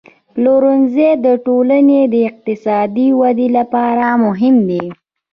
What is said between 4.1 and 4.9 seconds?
مهم دی.